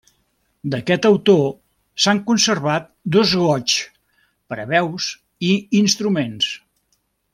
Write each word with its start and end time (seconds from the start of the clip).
D'aquest 0.75 1.03
autor 1.09 1.43
s'han 2.05 2.21
conservat 2.31 2.87
dos 3.17 3.35
goigs 3.43 3.77
per 4.53 4.59
a 4.65 4.67
veus 4.75 5.11
i 5.51 5.53
instruments. 5.83 6.51